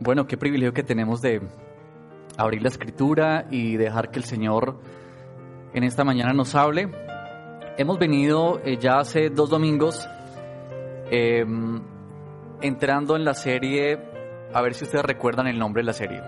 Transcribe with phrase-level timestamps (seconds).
[0.00, 1.40] Bueno, qué privilegio que tenemos de
[2.36, 4.78] abrir la escritura y dejar que el Señor
[5.74, 6.88] en esta mañana nos hable.
[7.76, 10.08] Hemos venido eh, ya hace dos domingos
[11.10, 11.82] em,
[12.60, 13.98] entrando en la serie,
[14.54, 16.20] a ver si ustedes recuerdan el nombre de la serie.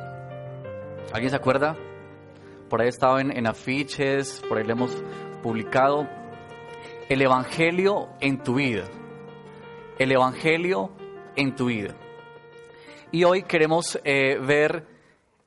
[1.12, 1.77] ¿Alguien se acuerda?
[2.69, 4.91] Por ahí estaba en, en afiches, por ahí le hemos
[5.45, 6.09] publicado.
[7.09, 8.83] El Evangelio en tu vida.
[9.97, 10.91] El Evangelio
[11.37, 11.95] en tu vida.
[13.12, 14.87] Y hoy queremos eh, ver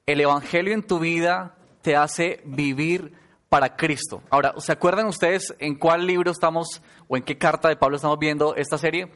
[0.06, 3.14] el Evangelio en tu vida te hace vivir
[3.48, 4.22] para Cristo.
[4.30, 8.20] Ahora, ¿se acuerdan ustedes en cuál libro estamos o en qué carta de Pablo estamos
[8.20, 9.14] viendo esta serie?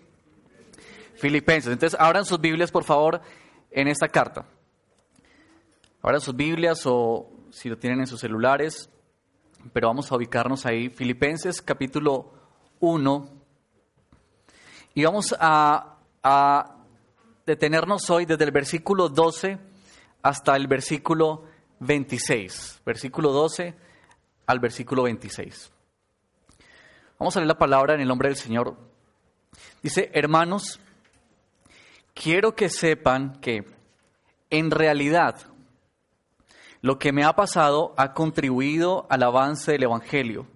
[1.16, 1.74] Filipenses.
[1.74, 3.20] Entonces, abran sus Biblias, por favor,
[3.70, 4.46] en esta carta.
[6.02, 8.90] Abran sus Biblias o si lo tienen en sus celulares,
[9.74, 10.90] pero vamos a ubicarnos ahí.
[10.90, 12.32] Filipenses capítulo
[12.80, 13.30] 1.
[14.94, 16.77] Y vamos a, a
[17.48, 19.58] detenernos hoy desde el versículo 12
[20.22, 21.46] hasta el versículo
[21.80, 22.82] 26.
[22.86, 23.74] Versículo 12
[24.46, 25.72] al versículo 26.
[27.18, 28.76] Vamos a leer la palabra en el nombre del Señor.
[29.82, 30.82] Dice, hermanos,
[32.14, 33.66] quiero que sepan que
[34.50, 35.38] en realidad
[36.82, 40.48] lo que me ha pasado ha contribuido al avance del Evangelio.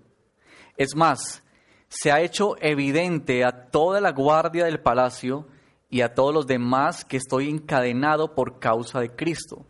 [0.75, 1.41] Es más,
[1.87, 5.47] se ha hecho evidente a toda la guardia del palacio
[5.91, 9.65] y a todos los demás que estoy encadenado por causa de Cristo.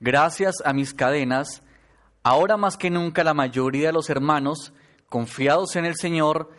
[0.00, 1.62] Gracias a mis cadenas,
[2.24, 4.74] ahora más que nunca la mayoría de los hermanos,
[5.08, 6.50] confiados en el Señor,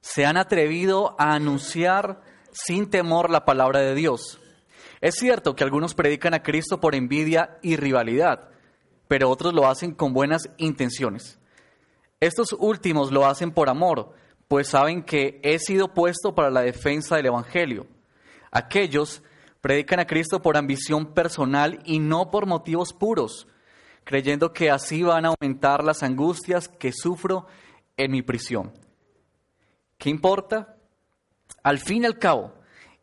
[0.00, 2.22] se han atrevido a anunciar
[2.52, 4.40] sin temor la palabra de Dios.
[5.00, 8.50] Es cierto que algunos predican a Cristo por envidia y rivalidad,
[9.08, 11.40] pero otros lo hacen con buenas intenciones.
[12.20, 14.14] Estos últimos lo hacen por amor,
[14.46, 17.97] pues saben que he sido puesto para la defensa del Evangelio.
[18.50, 19.22] Aquellos
[19.60, 23.46] predican a Cristo por ambición personal y no por motivos puros,
[24.04, 27.46] creyendo que así van a aumentar las angustias que sufro
[27.96, 28.72] en mi prisión.
[29.98, 30.76] ¿Qué importa?
[31.62, 32.54] Al fin y al cabo,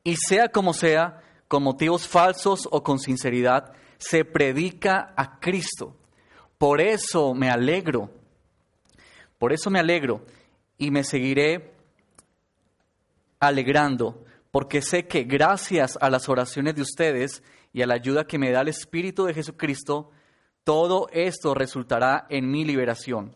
[0.03, 5.95] y sea como sea, con motivos falsos o con sinceridad, se predica a Cristo.
[6.57, 8.09] Por eso me alegro,
[9.37, 10.25] por eso me alegro
[10.77, 11.73] y me seguiré
[13.39, 14.23] alegrando
[14.55, 17.43] porque sé que gracias a las oraciones de ustedes
[17.73, 20.11] y a la ayuda que me da el Espíritu de Jesucristo,
[20.63, 23.35] todo esto resultará en mi liberación.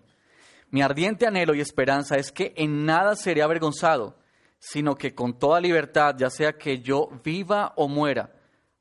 [0.69, 4.18] Mi ardiente anhelo y esperanza es que en nada seré avergonzado,
[4.59, 8.34] sino que con toda libertad, ya sea que yo viva o muera,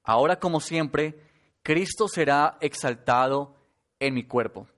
[0.04, 1.20] ahora como siempre,
[1.64, 3.56] Cristo será exaltado
[3.98, 4.68] en mi cuerpo.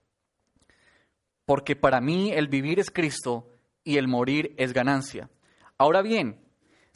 [1.44, 3.50] Porque para mí el vivir es Cristo
[3.84, 5.28] y el morir es ganancia.
[5.76, 6.40] Ahora bien,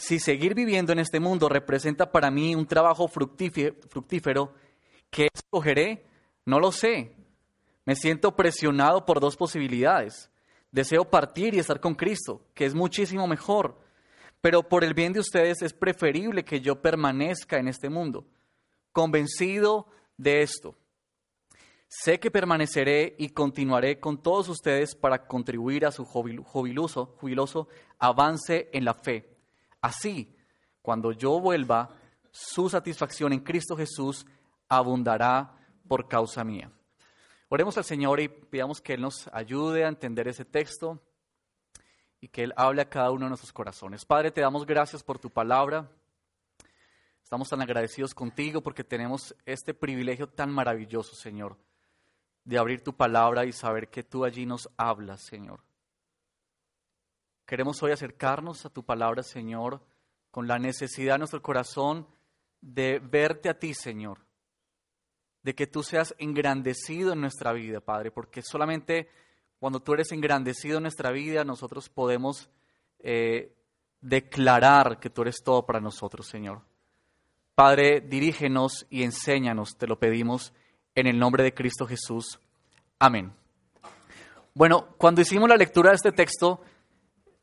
[0.05, 4.53] si seguir viviendo en este mundo representa para mí un trabajo fructífero,
[5.11, 6.05] ¿qué escogeré?
[6.45, 7.17] No lo sé.
[7.87, 10.31] Me siento presionado por dos posibilidades.
[10.71, 13.81] Deseo partir y estar con Cristo, que es muchísimo mejor.
[14.43, 18.27] Pero por el bien de ustedes es preferible que yo permanezca en este mundo.
[18.93, 19.87] Convencido
[20.19, 20.77] de esto.
[21.89, 28.69] Sé que permaneceré y continuaré con todos ustedes para contribuir a su jubiloso, jubiloso avance
[28.75, 29.34] en la fe
[29.85, 30.35] Así,
[30.81, 31.91] cuando yo vuelva,
[32.31, 34.25] su satisfacción en Cristo Jesús
[34.67, 36.73] abundará por causa mía.
[37.51, 41.03] Oremos al Señor y pidamos que Él nos ayude a entender ese texto
[42.19, 44.07] y que Él hable a cada uno de nuestros corazones.
[44.07, 45.87] Padre, te damos gracias por tu palabra.
[47.23, 51.59] Estamos tan agradecidos contigo porque tenemos este privilegio tan maravilloso, Señor,
[52.45, 55.61] de abrir tu palabra y saber que tú allí nos hablas, Señor.
[57.47, 59.83] Queremos hoy acercarnos a tu palabra, Señor,
[60.31, 62.07] con la necesidad en nuestro corazón
[62.61, 64.19] de verte a ti, Señor,
[65.43, 69.11] de que tú seas engrandecido en nuestra vida, Padre, porque solamente
[69.59, 72.49] cuando tú eres engrandecido en nuestra vida, nosotros podemos
[73.01, 73.55] eh,
[74.01, 76.63] declarar que tú eres todo para nosotros, Señor.
[77.55, 80.55] Padre, dirígenos y enséñanos, te lo pedimos,
[80.95, 82.41] en el nombre de Cristo Jesús.
[82.99, 83.33] Amén.
[84.55, 86.61] Bueno, cuando hicimos la lectura de este texto,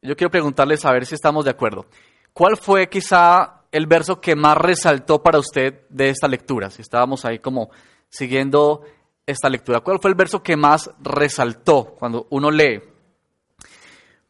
[0.01, 1.85] yo quiero preguntarles a ver si estamos de acuerdo.
[2.33, 6.69] ¿Cuál fue quizá el verso que más resaltó para usted de esta lectura?
[6.69, 7.69] Si estábamos ahí como
[8.09, 8.83] siguiendo
[9.25, 9.81] esta lectura.
[9.81, 12.81] ¿Cuál fue el verso que más resaltó cuando uno lee?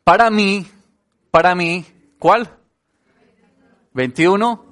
[0.03, 0.67] Para mí,
[1.29, 1.85] para mí,
[2.19, 2.57] ¿cuál?
[3.93, 4.65] 21.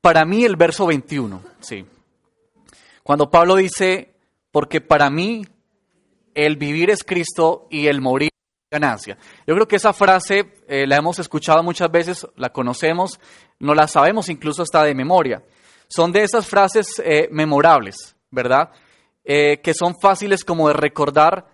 [0.00, 1.86] Para mí el verso 21, sí.
[3.02, 4.14] Cuando Pablo dice,
[4.50, 5.46] porque para mí
[6.34, 8.33] el vivir es Cristo y el morir
[9.46, 13.20] Yo creo que esa frase eh, la hemos escuchado muchas veces, la conocemos,
[13.58, 15.42] no la sabemos incluso hasta de memoria.
[15.88, 18.70] son de esas frases eh, memorables, ¿verdad?
[19.24, 21.46] Eh, que son fáciles como de recordar,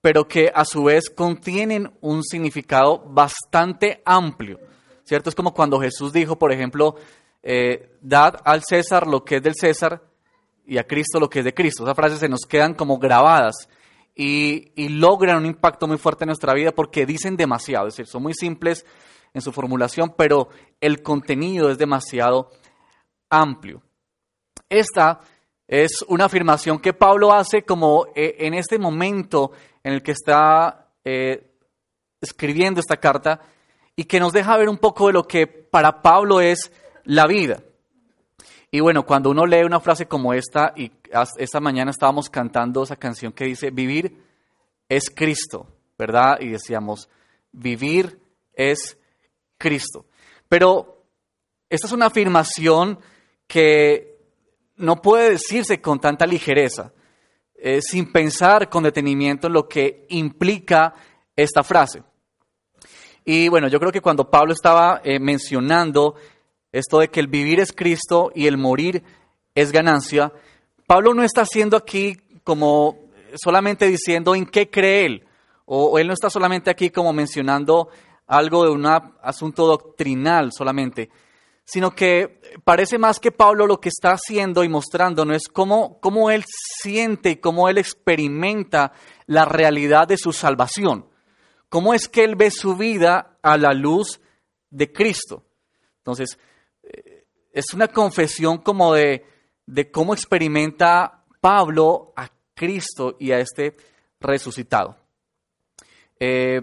[0.00, 4.60] pero que a su vez contienen un significado bastante amplio,
[5.04, 5.30] ¿cierto?
[5.30, 6.94] Es como cuando Jesús dijo, por ejemplo,
[8.00, 10.02] dad al César lo que es del César
[10.66, 11.82] y a Cristo lo que es de Cristo.
[11.82, 13.68] Esas frases se nos quedan como grabadas
[14.20, 18.24] y, logran un impacto muy fuerte en nuestra vida porque dicen demasiado, es decir, son
[18.24, 18.84] muy simples
[19.32, 20.48] en su formulación, pero
[20.80, 22.50] el contenido es demasiado
[23.30, 23.80] amplio.
[24.68, 25.20] Esta
[25.68, 29.52] es una afirmación que Pablo hace como eh, en este momento
[29.84, 31.52] en el que está eh,
[32.20, 33.40] escribiendo esta carta
[33.94, 36.72] y que nos deja ver un poco de lo que para Pablo es
[37.04, 37.62] la vida.
[38.72, 40.90] Y bueno, cuando uno lee una frase como esta, y
[41.38, 44.22] esta mañana estábamos cantando esa canción que dice, vivir
[44.88, 45.66] es Cristo,
[45.98, 46.38] ¿verdad?
[46.40, 47.08] Y decíamos,
[47.52, 48.20] vivir
[48.54, 48.98] es
[49.56, 50.06] Cristo.
[50.48, 51.04] Pero
[51.68, 52.98] esta es una afirmación
[53.46, 54.18] que
[54.76, 56.92] no puede decirse con tanta ligereza,
[57.54, 60.94] eh, sin pensar con detenimiento en lo que implica
[61.34, 62.02] esta frase.
[63.24, 66.14] Y bueno, yo creo que cuando Pablo estaba eh, mencionando
[66.72, 69.02] esto de que el vivir es Cristo y el morir
[69.54, 70.32] es ganancia,
[70.88, 75.28] Pablo no está haciendo aquí como solamente diciendo en qué cree él,
[75.66, 77.90] o él no está solamente aquí como mencionando
[78.26, 81.10] algo de un asunto doctrinal solamente,
[81.62, 86.00] sino que parece más que Pablo lo que está haciendo y mostrando no es cómo,
[86.00, 88.92] cómo él siente y cómo él experimenta
[89.26, 91.04] la realidad de su salvación,
[91.68, 94.22] cómo es que él ve su vida a la luz
[94.70, 95.44] de Cristo.
[95.98, 96.38] Entonces,
[96.82, 99.26] eh, es una confesión como de,
[99.68, 103.76] de cómo experimenta Pablo a Cristo y a este
[104.18, 104.96] resucitado.
[106.18, 106.62] Eh,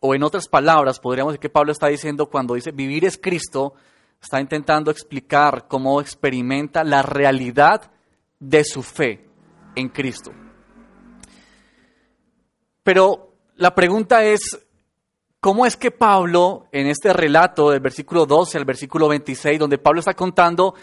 [0.00, 3.74] o en otras palabras, podríamos decir que Pablo está diciendo cuando dice vivir es Cristo,
[4.20, 7.90] está intentando explicar cómo experimenta la realidad
[8.40, 9.24] de su fe
[9.76, 10.32] en Cristo.
[12.82, 14.40] Pero la pregunta es,
[15.40, 20.00] ¿cómo es que Pablo, en este relato del versículo 12 al versículo 26, donde Pablo
[20.00, 20.74] está contando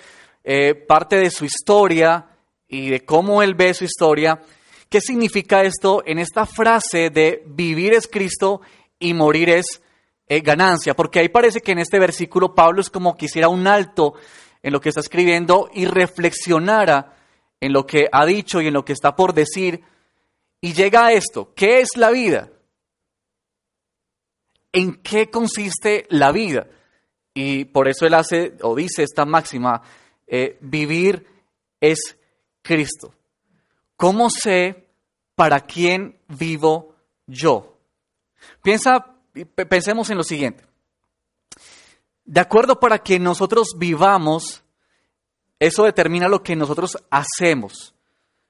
[0.44, 2.28] eh, parte de su historia
[2.68, 4.42] y de cómo él ve su historia,
[4.90, 8.62] ¿qué significa esto en esta frase de vivir es Cristo
[9.00, 9.82] y morir es
[10.28, 14.14] eh, ganancia, porque ahí parece que en este versículo Pablo es como quisiera un alto
[14.62, 17.18] en lo que está escribiendo y reflexionara
[17.60, 19.84] en lo que ha dicho y en lo que está por decir,
[20.62, 22.50] y llega a esto, ¿qué es la vida?
[24.72, 26.68] ¿En qué consiste la vida?
[27.34, 29.82] Y por eso él hace o dice esta máxima,
[30.36, 31.28] eh, vivir
[31.80, 32.18] es
[32.64, 33.14] Cristo.
[33.96, 34.88] ¿Cómo sé
[35.36, 36.96] para quién vivo
[37.28, 37.78] yo?
[38.64, 39.14] Piensa,
[39.70, 40.66] pensemos en lo siguiente.
[42.26, 44.64] De acuerdo para que nosotros vivamos,
[45.60, 47.94] eso determina lo que nosotros hacemos,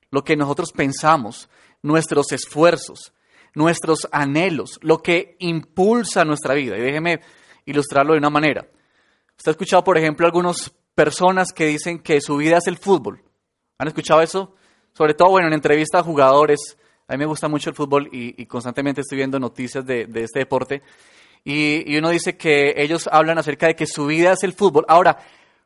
[0.10, 1.50] lo que nosotros pensamos,
[1.82, 3.12] nuestros esfuerzos,
[3.56, 6.78] nuestros anhelos, lo que impulsa nuestra vida.
[6.78, 7.20] Y déjeme
[7.66, 8.66] ilustrarlo de una manera.
[9.36, 13.24] Usted ha escuchado, por ejemplo, algunas personas que dicen que su vida es el fútbol.
[13.78, 14.56] ¿Han escuchado eso?
[14.94, 18.46] Sobre todo, bueno, en entrevistas a jugadores a mí me gusta mucho el fútbol y,
[18.46, 20.82] constantemente estoy viendo noticias de, este deporte.
[21.44, 24.86] Y, uno dice que ellos hablan acerca de que su vida es el fútbol.
[24.88, 25.18] Ahora,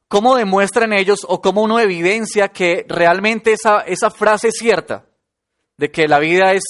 [0.08, 5.06] ¿cómo demuestran ellos o cómo uno evidencia que realmente esa, esa frase es cierta?
[5.78, 6.63] De que la vida es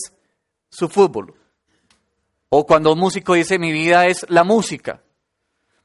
[0.70, 1.34] su fútbol.
[2.50, 5.02] O cuando un músico dice mi vida es la música.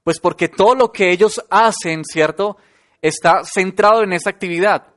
[0.04, 2.56] Pues porque todo lo que ellos hacen, ¿cierto?
[3.00, 4.92] Está centrado en esa actividad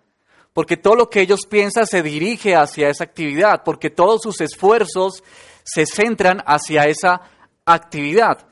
[0.55, 5.21] porque todo lo que ellos piensan se dirige hacia esa actividad, porque todos sus esfuerzos
[5.65, 7.24] se centran hacia esa
[7.65, 8.47] actividad.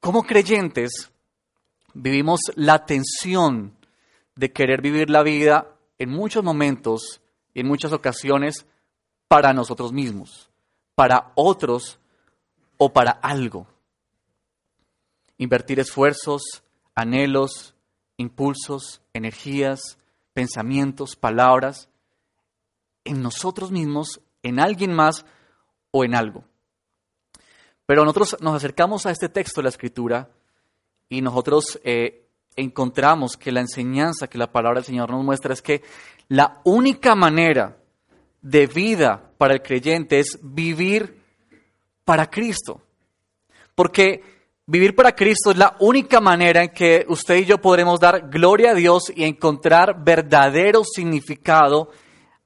[0.00, 1.10] Como creyentes,
[1.92, 3.76] vivimos la tensión
[4.36, 7.20] de querer vivir la vida en muchos momentos
[7.52, 8.64] y en muchas ocasiones
[9.28, 10.48] para nosotros mismos,
[10.94, 11.98] para otros
[12.78, 13.66] o para algo.
[15.38, 16.62] Invertir esfuerzos,
[16.94, 17.74] anhelos,
[18.16, 19.98] impulsos, energías,
[20.32, 21.88] pensamientos, palabras,
[23.04, 25.24] en nosotros mismos, en alguien más
[25.90, 26.44] o en algo.
[27.86, 30.28] Pero nosotros nos acercamos a este texto de la Escritura
[31.08, 32.26] y nosotros eh,
[32.56, 35.82] encontramos que la enseñanza que la palabra del Señor nos muestra es que
[36.28, 37.76] la única manera
[38.42, 41.20] de vida para el creyente es vivir
[42.04, 42.82] para Cristo.
[43.74, 44.35] Porque
[44.68, 48.72] Vivir para Cristo es la única manera en que usted y yo podremos dar gloria
[48.72, 51.92] a Dios y encontrar verdadero significado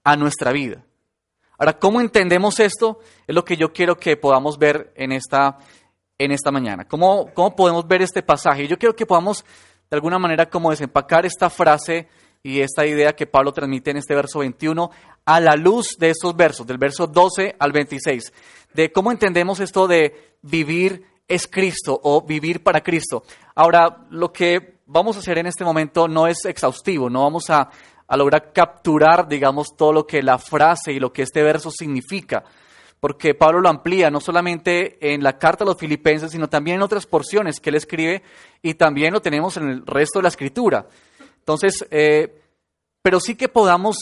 [0.05, 0.85] a nuestra vida.
[1.57, 2.99] Ahora, ¿cómo entendemos esto?
[3.27, 5.57] Es lo que yo quiero que podamos ver en esta,
[6.19, 6.87] en esta mañana.
[6.87, 8.69] ¿Cómo, ¿Cómo podemos ver este pasaje?
[8.69, 9.43] Yo quiero que podamos
[9.89, 12.07] de alguna manera como desempacar esta frase
[12.43, 14.91] y esta idea que Pablo transmite en este verso 21
[15.25, 18.31] a la luz de estos versos, del verso 12 al 26,
[18.75, 23.23] de cómo entendemos esto de vivir es Cristo o vivir para Cristo.
[23.55, 27.71] Ahora, lo que vamos a hacer en este momento no es exhaustivo, no vamos a,
[28.17, 32.43] lograr capturar, digamos, todo lo que la frase y lo que este verso significa
[32.99, 36.83] porque Pablo lo amplía no solamente en la carta a los filipenses, sino también en
[36.83, 38.23] otras porciones que él escribe
[38.61, 40.87] y también lo tenemos en el resto de la escritura.
[41.39, 42.43] Entonces, eh,
[43.01, 43.97] pero sí que podamos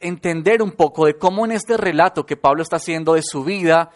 [0.00, 3.90] entender un poco de cómo en este relato que Pablo está haciendo de su vida,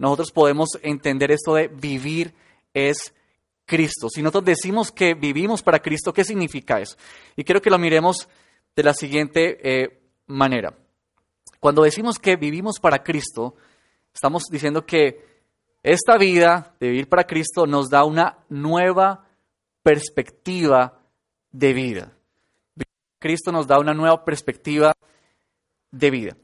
[0.00, 2.34] nosotros podemos entender esto de vivir
[2.74, 3.14] es
[3.66, 4.08] Cristo.
[4.08, 6.96] Si nosotros decimos que vivimos para Cristo, ¿qué significa eso?
[7.36, 8.28] Y quiero que lo miremos
[8.74, 10.74] de la siguiente eh, manera.
[11.60, 13.54] Cuando decimos que vivimos para Cristo,
[14.12, 15.24] Estamos diciendo que
[15.82, 19.26] esta vida de vivir para Cristo nos da una nueva
[19.82, 21.00] perspectiva
[21.50, 22.12] de vida.
[23.18, 24.92] Cristo nos da una nueva perspectiva
[25.90, 26.36] de vida.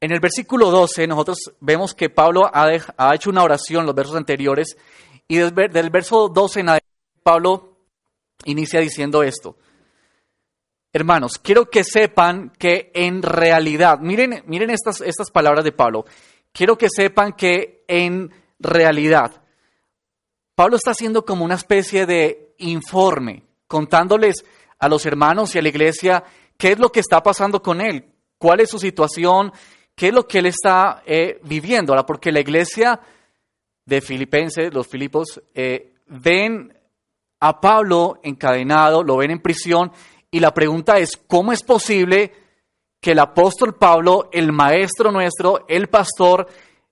[0.00, 4.76] En el versículo 12 nosotros vemos que Pablo ha, hecho una oración, los versos anteriores,
[5.28, 6.88] y del, del verso 12 en adelante
[7.22, 7.76] Pablo
[8.44, 9.56] inicia diciendo esto.
[10.92, 16.06] Hermanos, quiero que sepan que en realidad, miren, miren estas, estas palabras de Pablo,
[16.52, 19.42] quiero que sepan que en realidad
[20.54, 24.44] Pablo está haciendo como una especie de informe, contándoles
[24.78, 26.24] a los hermanos y a la iglesia
[26.56, 29.52] qué es lo que está pasando con él, cuál es su situación,
[30.00, 31.92] qué es lo que él está eh, viviendo.
[31.92, 32.98] Ahora, porque la iglesia
[33.84, 36.72] de Filipenses, los Filipos, eh, ven
[37.38, 39.92] a Pablo encadenado, lo ven en prisión,
[40.30, 42.32] y la pregunta es, ¿cómo es posible
[42.98, 46.46] que el apóstol Pablo, el maestro nuestro, el pastor,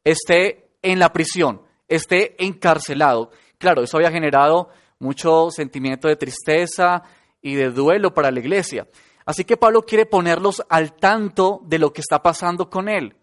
[0.04, 3.30] esté en la prisión, esté encarcelado.
[3.56, 7.04] Claro, eso había generado mucho sentimiento de tristeza
[7.40, 8.86] y de duelo para la iglesia.
[9.28, 13.14] Así que Pablo quiere ponerlos al tanto de lo que está pasando con él.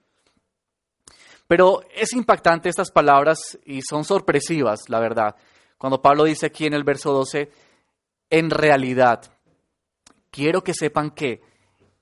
[1.47, 5.35] Pero es impactante estas palabras y son sorpresivas, la verdad.
[5.79, 7.51] Cuando Pablo dice aquí en el verso 12,
[8.29, 9.23] en realidad,
[10.29, 11.41] quiero que sepan que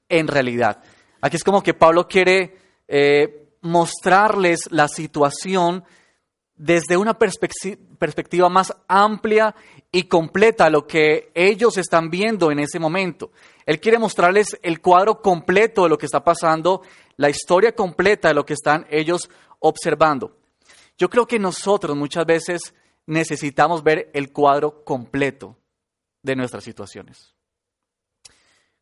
[0.10, 0.84] en realidad.
[1.22, 2.58] Aquí es como que Pablo quiere
[2.90, 5.86] eh, mostrarles la situación
[6.56, 9.56] desde una perspectiva más amplia
[9.96, 13.32] y completa lo que ellos están viendo en ese momento.
[13.64, 16.82] Él quiere mostrarles el cuadro completo de lo que está pasando,
[17.16, 20.36] la historia completa de lo que están ellos observando.
[20.98, 22.74] Yo creo que nosotros muchas veces
[23.06, 25.58] necesitamos ver el cuadro completo
[26.24, 27.36] de nuestras situaciones.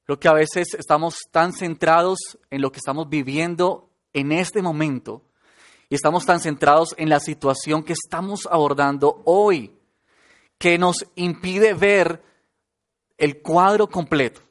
[0.05, 5.25] Creo que a veces estamos tan centrados en lo que estamos viviendo en este momento
[5.89, 9.80] y estamos tan centrados en la situación que estamos abordando hoy
[10.61, 12.21] que nos impide ver
[13.17, 14.41] el cuadro completo.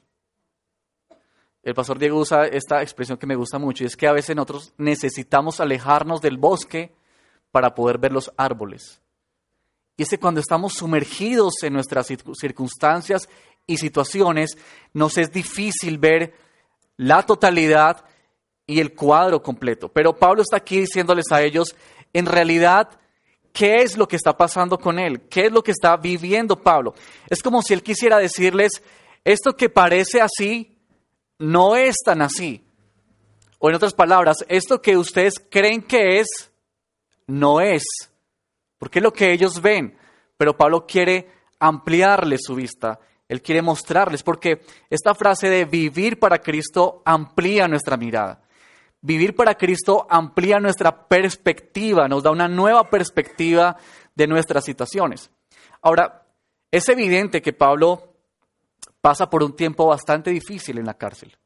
[1.63, 4.35] El pastor Diego usa esta expresión que me gusta mucho y es que a veces
[4.35, 6.97] nosotros necesitamos alejarnos del bosque
[7.53, 9.01] para poder ver los árboles.
[9.97, 13.29] Y es que cuando estamos sumergidos en nuestras circunstancias
[13.69, 14.59] y situaciones,
[14.93, 16.35] nos es difícil ver
[16.97, 18.05] la totalidad
[18.67, 19.93] y el cuadro completo.
[19.93, 21.77] Pero Pablo está aquí diciéndoles a ellos,
[22.13, 22.99] en realidad,
[23.53, 25.23] ¿qué es lo que está pasando con él?
[25.29, 26.95] ¿Qué es lo que está viviendo Pablo?
[27.29, 28.83] Es como si él quisiera decirles,
[29.25, 30.79] esto que parece así,
[31.39, 32.65] no es tan así.
[33.59, 36.29] O en otras palabras, esto que ustedes creen que es,
[37.27, 37.85] no es.
[38.79, 39.97] Porque es lo que ellos ven.
[40.37, 42.99] Pero Pablo quiere ampliarles su vista
[43.31, 48.43] él quiere mostrarles, porque esta frase de vivir para Cristo amplía nuestra mirada.
[49.03, 53.77] Vivir para Cristo amplía nuestra perspectiva, nos da una nueva perspectiva
[54.15, 55.31] de nuestras situaciones.
[55.81, 56.27] Ahora,
[56.71, 58.15] es evidente que Pablo
[59.01, 61.37] pasa por un tiempo bastante difícil en la cárcel.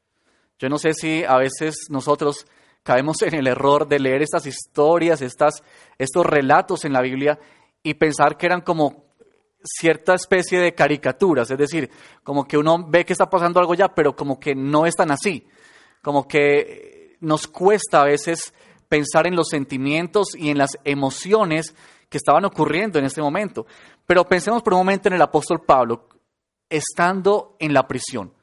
[0.59, 2.45] Yo no sé si a veces nosotros
[2.83, 5.63] caemos en el error de leer estas historias, estas,
[5.97, 7.39] estos relatos en la Biblia
[7.81, 9.05] y pensar que eran como
[9.63, 11.89] cierta especie de caricaturas, es decir,
[12.23, 15.09] como que uno ve que está pasando algo ya, pero como que no es tan
[15.09, 15.47] así,
[16.03, 18.53] como que nos cuesta a veces
[18.87, 21.75] pensar en los sentimientos y en las emociones
[22.09, 23.65] que estaban ocurriendo en este momento.
[24.05, 26.07] Pero pensemos por un momento en el apóstol Pablo,
[26.69, 28.33] estando en la prisión.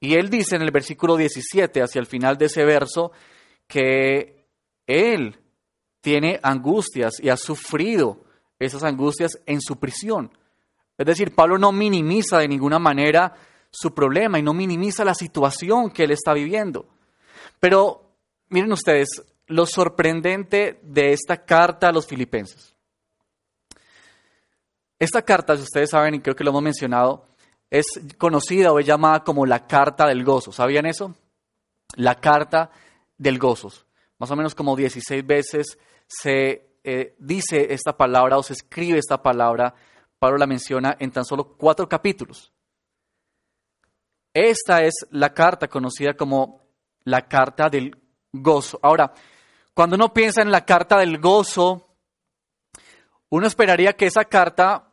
[0.00, 3.12] Y él dice en el versículo 17, hacia el final de ese verso,
[3.66, 4.44] que
[4.86, 5.38] él
[6.00, 8.24] tiene angustias y ha sufrido
[8.58, 10.30] esas angustias en su prisión.
[10.98, 13.34] Es decir, Pablo no minimiza de ninguna manera
[13.70, 16.86] su problema y no minimiza la situación que él está viviendo.
[17.60, 18.05] Pero
[18.48, 19.08] miren ustedes
[19.46, 22.74] lo sorprendente de esta carta a los filipenses.
[24.98, 27.26] Esta carta, si ustedes saben, y creo que lo hemos mencionado,
[27.70, 27.86] es
[28.18, 30.52] conocida o es llamada como la carta del gozo.
[30.52, 31.14] ¿Sabían eso?
[31.96, 32.70] La carta
[33.18, 33.72] del gozo.
[34.18, 39.22] Más o menos como 16 veces se eh, dice esta palabra o se escribe esta
[39.22, 39.74] palabra.
[40.18, 42.52] Pablo la menciona en tan solo cuatro capítulos.
[44.32, 46.62] Esta es la carta conocida como
[47.04, 47.96] la carta del
[48.32, 48.78] gozo.
[48.82, 49.12] Ahora,
[49.74, 51.86] cuando uno piensa en la carta del gozo,
[53.28, 54.92] uno esperaría que esa carta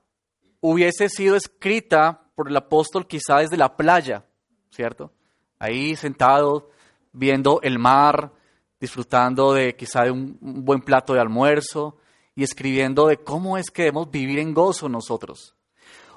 [0.60, 4.26] hubiese sido escrita por el apóstol quizá desde la playa,
[4.72, 5.12] ¿cierto?
[5.60, 6.70] Ahí sentado,
[7.12, 8.32] viendo el mar,
[8.80, 11.98] disfrutando de quizá de un, buen plato de almuerzo
[12.36, 15.56] y escribiendo de cómo es que debemos vivir en gozo nosotros.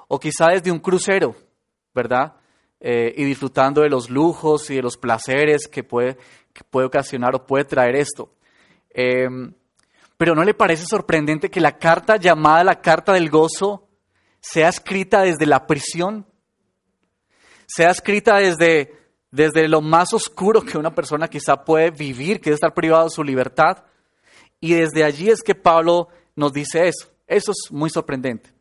[0.07, 1.35] O quizá desde un crucero,
[1.93, 2.35] ¿verdad?
[2.79, 6.17] Eh, y disfrutando de los lujos y de los placeres que puede,
[6.63, 8.33] puede ocasionar o puede traer esto.
[8.89, 9.53] Em,
[10.17, 13.87] pero ¿no le parece sorprendente que la carta llamada la carta del gozo
[14.41, 16.25] sea escrita desde la prisión,
[17.67, 18.95] sea escrita desde,
[19.31, 23.09] desde lo más oscuro que una persona quizá puede vivir, que es estar privado de
[23.11, 23.83] su libertad.
[24.59, 27.09] Y desde allí es que Pablo nos dice eso.
[27.27, 28.51] Eso es muy sorprendente.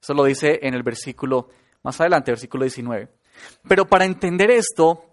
[0.00, 1.48] Eso lo dice en el versículo
[1.82, 3.08] más adelante, versículo 19.
[3.68, 5.07] Pero para entender esto,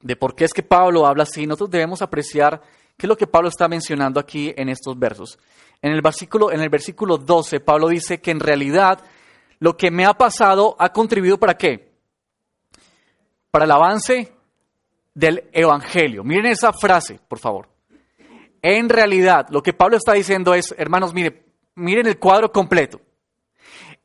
[0.00, 2.60] de por qué es que Pablo habla así, nosotros debemos apreciar
[2.96, 5.38] qué es lo que Pablo está mencionando aquí en estos versos.
[5.82, 9.00] En el versículo, en el versículo 12, Pablo dice que en realidad
[9.60, 11.92] lo que me ha pasado ha contribuido para qué?
[13.50, 14.32] Para el avance
[15.14, 16.22] del Evangelio.
[16.22, 17.68] Miren esa frase, por favor.
[18.62, 21.42] En realidad, lo que Pablo está diciendo es, hermanos, miren,
[21.74, 23.00] miren el cuadro completo.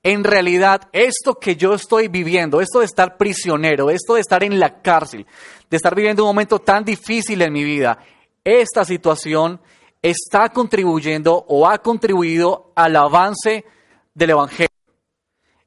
[0.05, 4.59] En realidad, esto que yo estoy viviendo, esto de estar prisionero, esto de estar en
[4.59, 5.25] la cárcel,
[5.69, 7.97] de estar viviendo un momento tan difícil en mi vida,
[8.43, 9.61] esta situación
[10.01, 13.63] está contribuyendo o ha contribuido al avance
[14.13, 14.67] del Evangelio.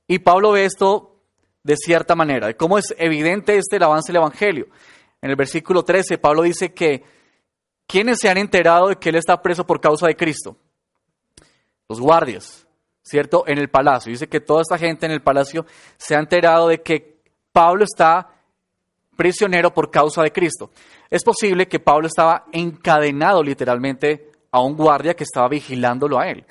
[0.07, 1.17] Y Pablo ve esto
[1.63, 4.69] de cierta manera, de cómo es evidente este el avance del Evangelio.
[5.23, 7.03] En el versículo 13, Pablo dice que
[7.87, 10.59] ¿quiénes se han enterado de que él está preso por causa de Cristo?
[11.89, 12.66] Los guardias,
[13.07, 13.45] ¿cierto?
[13.47, 14.11] En el palacio.
[14.11, 15.65] Dice que toda esta gente en el palacio
[15.97, 17.21] se ha enterado de que
[17.53, 18.29] Pablo está
[19.17, 20.71] prisionero por causa de Cristo.
[21.09, 26.45] Es posible que Pablo estaba encadenado literalmente a un guardia que estaba vigilándolo a él.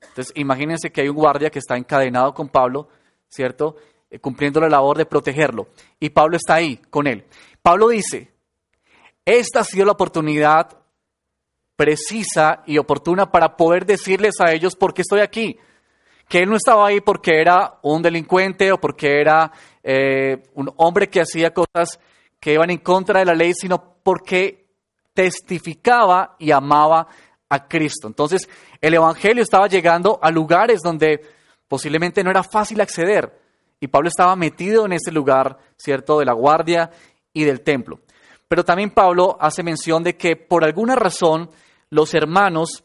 [0.00, 2.88] Entonces, imagínense que hay un guardia que está encadenado con Pablo,
[3.28, 3.76] ¿cierto?
[4.10, 5.68] Eh, cumpliendo la labor de protegerlo.
[6.00, 7.24] Y Pablo está ahí con él.
[7.62, 8.32] Pablo dice,
[9.24, 10.78] esta ha sido la oportunidad
[11.76, 15.58] precisa y oportuna para poder decirles a ellos por qué estoy aquí.
[16.30, 19.50] Que él no estaba ahí porque era un delincuente o porque era
[19.82, 21.98] eh, un hombre que hacía cosas
[22.38, 24.68] que iban en contra de la ley, sino porque
[25.12, 27.08] testificaba y amaba
[27.48, 28.06] a Cristo.
[28.06, 28.48] Entonces,
[28.80, 31.20] el Evangelio estaba llegando a lugares donde
[31.66, 33.36] posiblemente no era fácil acceder.
[33.80, 36.90] Y Pablo estaba metido en ese lugar, ¿cierto?, de la guardia
[37.32, 37.98] y del templo.
[38.46, 41.50] Pero también Pablo hace mención de que por alguna razón
[41.88, 42.84] los hermanos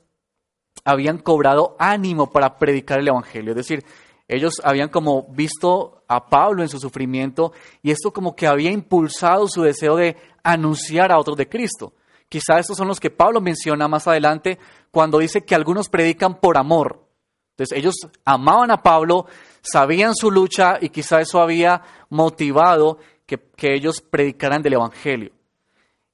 [0.83, 3.51] habían cobrado ánimo para predicar el Evangelio.
[3.51, 3.85] Es decir,
[4.27, 9.47] ellos habían como visto a Pablo en su sufrimiento y esto como que había impulsado
[9.47, 11.93] su deseo de anunciar a otros de Cristo.
[12.27, 14.57] Quizá estos son los que Pablo menciona más adelante
[14.91, 17.05] cuando dice que algunos predican por amor.
[17.51, 19.27] Entonces ellos amaban a Pablo,
[19.61, 23.39] sabían su lucha y quizá eso había motivado que,
[23.73, 25.31] ellos predicaran del Evangelio.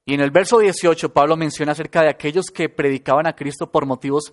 [0.04, 3.86] Y en el verso 18 Pablo menciona acerca de aquellos que predicaban a Cristo por
[3.86, 4.32] motivos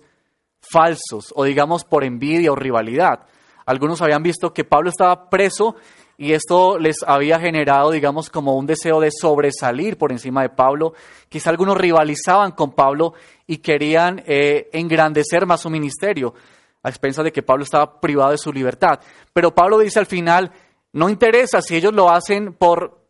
[0.60, 3.26] falsos o digamos por envidia o rivalidad.
[3.66, 5.76] Algunos habían visto que Pablo estaba preso
[6.16, 10.92] y esto les había generado, digamos, como un deseo de sobresalir por encima de Pablo.
[11.30, 13.14] Quizá algunos rivalizaban con Pablo
[13.46, 16.34] y querían eh, engrandecer más su ministerio,
[16.82, 19.00] a expensas de que Pablo estaba privado de su libertad.
[19.32, 20.52] Pero Pablo dice al final,
[20.92, 23.00] no interesa si ellos lo hacen por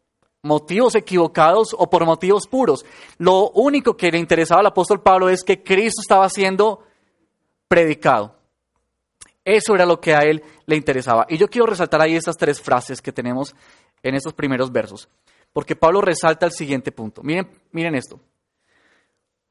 [0.43, 2.85] motivos equivocados o por motivos puros.
[3.19, 6.85] Lo único que le interesaba al apóstol Pablo es que Cristo estaba siendo
[7.71, 8.35] predicado.
[9.45, 11.25] Eso era lo que a él le interesaba.
[11.29, 13.55] Y yo quiero resaltar ahí estas tres frases que tenemos
[14.03, 15.09] en estos primeros versos,
[15.53, 17.23] porque Pablo resalta el siguiente punto.
[17.23, 18.19] Miren, miren esto.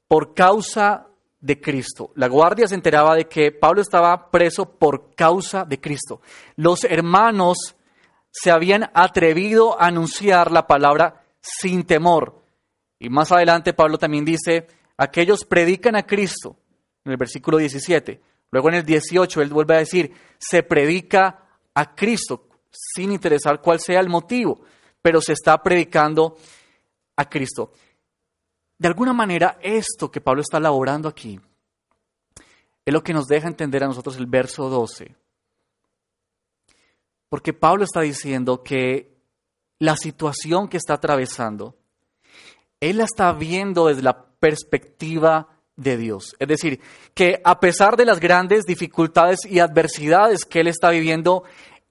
[0.06, 1.08] Por causa
[1.40, 2.12] de Cristo.
[2.16, 6.20] La guardia se enteraba de que Pablo estaba preso por causa de Cristo.
[6.58, 7.78] Los hermanos
[8.32, 12.44] se habían atrevido a anunciar la palabra sin temor.
[13.00, 16.58] Y más adelante Pablo también dice, aquellos predican a Cristo,
[17.06, 21.96] en el versículo 17, Luego en el 18 él vuelve a decir, se predica a
[21.96, 24.62] Cristo sin interesar cuál sea el motivo,
[25.02, 26.38] pero se está predicando
[27.16, 27.72] a Cristo.
[28.78, 31.40] De alguna manera esto que Pablo está elaborando aquí
[32.86, 35.16] es lo que nos deja entender a nosotros el verso 12.
[37.28, 39.16] Porque Pablo está diciendo que
[39.78, 41.78] la situación que está atravesando,
[42.80, 46.36] él la está viendo desde la perspectiva de Dios.
[46.40, 46.80] Es decir,
[47.14, 51.44] que a pesar de las grandes dificultades y adversidades que él está viviendo,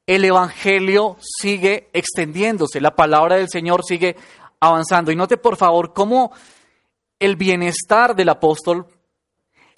[0.07, 4.17] el Evangelio sigue extendiéndose, la palabra del Señor sigue
[4.61, 5.11] avanzando.
[5.11, 6.33] Y note por favor cómo
[7.19, 8.87] el bienestar del apóstol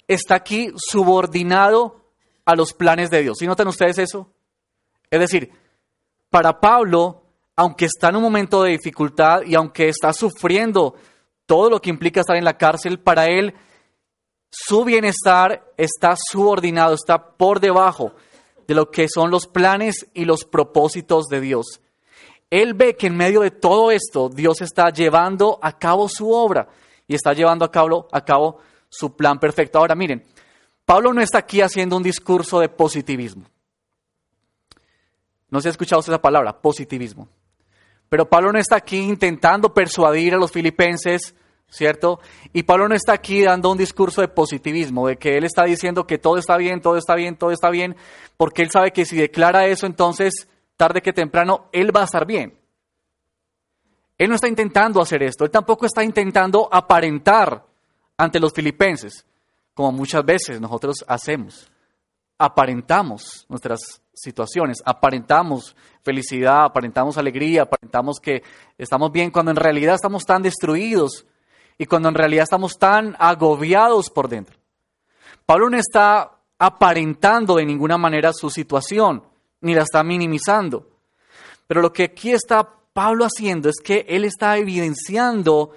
[0.07, 2.01] está aquí subordinado
[2.45, 3.41] a los planes de Dios.
[3.41, 4.29] ¿Y notan ustedes eso?
[5.09, 5.51] Es decir,
[6.29, 7.23] para Pablo,
[7.55, 10.95] aunque está en un momento de dificultad y aunque está sufriendo
[11.45, 13.53] todo lo que implica estar en la cárcel, para él
[14.51, 18.13] su bienestar está subordinado, está por debajo
[18.67, 21.81] de lo que son los planes y los propósitos de Dios.
[22.49, 26.67] Él ve que en medio de todo esto Dios está llevando a cabo su obra
[27.07, 28.59] y está llevando a cabo,
[28.89, 29.79] su plan perfecto.
[29.79, 30.25] Ahora miren,
[30.85, 33.45] Pablo no está aquí haciendo un discurso de positivismo.
[35.49, 37.29] No se ha escuchado esa palabra, positivismo.
[38.09, 41.35] Pero Pablo no está aquí intentando persuadir a los filipenses,
[41.71, 42.19] ¿cierto?
[42.53, 46.05] Y Pablo no está aquí dando un discurso de positivismo, de que él está diciendo
[46.05, 47.95] que todo está bien, todo está bien, todo está bien,
[48.37, 52.25] porque él sabe que si declara eso, entonces, tarde que temprano, él va a estar
[52.27, 52.59] bien.
[54.17, 57.65] Él no está intentando hacer esto, él tampoco está intentando aparentar
[58.17, 59.25] ante los filipenses,
[59.73, 61.71] como muchas veces nosotros hacemos.
[62.37, 63.79] Aparentamos nuestras
[64.13, 68.43] situaciones, aparentamos felicidad, aparentamos alegría, aparentamos que
[68.77, 71.25] estamos bien, cuando en realidad estamos tan destruidos
[71.81, 74.55] y cuando en realidad estamos tan agobiados por dentro.
[75.47, 79.23] Pablo no está aparentando de ninguna manera su situación,
[79.61, 80.87] ni la está minimizando.
[81.65, 85.71] Pero lo que aquí está Pablo haciendo es que él está evidenciando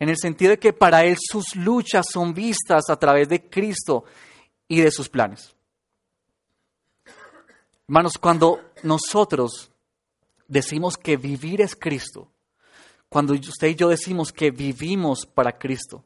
[0.00, 4.06] en el sentido de que para él sus luchas son vistas a través de Cristo
[4.66, 5.54] y de sus planes.
[7.86, 9.70] Hermanos, cuando nosotros
[10.48, 12.28] decimos que vivir es Cristo,
[13.08, 16.04] cuando usted y yo decimos que vivimos para Cristo,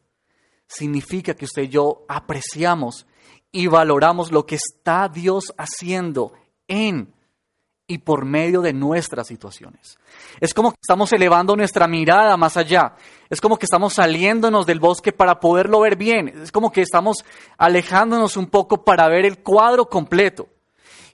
[0.66, 3.06] significa que usted y yo apreciamos
[3.50, 6.32] y valoramos lo que está Dios haciendo
[6.68, 7.12] en
[7.86, 9.98] y por medio de nuestras situaciones.
[10.40, 12.94] Es como que estamos elevando nuestra mirada más allá.
[13.28, 16.28] Es como que estamos saliéndonos del bosque para poderlo ver bien.
[16.28, 17.18] Es como que estamos
[17.58, 20.48] alejándonos un poco para ver el cuadro completo.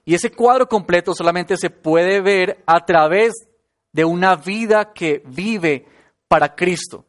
[0.05, 3.33] Y ese cuadro completo solamente se puede ver a través
[3.91, 5.85] de una vida que vive
[6.27, 7.05] para Cristo.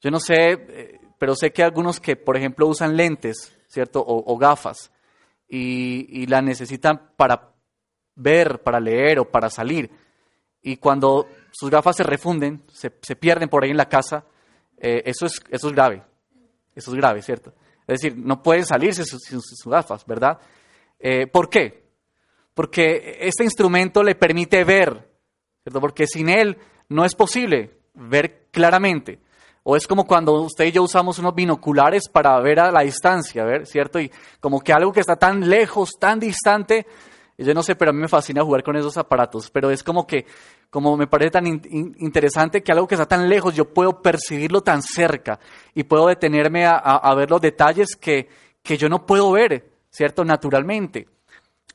[0.00, 4.04] Yo no sé, eh, pero sé que algunos que, por ejemplo, usan lentes, ¿cierto?
[4.06, 4.90] O, gafas,
[5.48, 7.52] y, la necesitan para
[8.14, 9.90] ver, para leer o para salir.
[10.62, 14.24] Y cuando sus gafas se refunden, se, pierden por ahí en la casa,
[14.78, 16.02] eh, eso, es, eso es grave.
[16.74, 17.54] Eso es grave, ¿cierto?
[17.86, 20.38] Es decir, no pueden salirse sus, sus, gafas, ¿verdad?
[20.98, 21.86] Eh, ¿Por qué?
[22.52, 25.08] Porque este instrumento le permite ver,
[25.66, 25.80] ¿cierto?
[25.80, 26.56] Porque sin él
[26.88, 29.18] no es posible ver claramente.
[29.64, 33.44] O es como cuando usted y yo usamos unos binoculares para ver a la distancia,
[33.44, 33.66] ¿ver?
[33.66, 33.98] ¿cierto?
[33.98, 36.86] Y como que algo que está tan lejos, tan distante,
[37.36, 40.06] yo no sé, pero a mí me fascina jugar con esos aparatos, pero es como
[40.06, 40.24] que,
[40.70, 44.82] como me parece tan interesante que algo que está tan lejos, yo puedo percibirlo tan
[44.82, 45.40] cerca
[45.74, 48.28] y puedo detenerme a, ver los detalles que,
[48.62, 50.24] que, yo no puedo ver, ¿cierto?
[50.24, 51.08] Naturalmente.